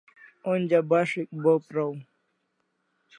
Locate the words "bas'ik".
0.91-1.29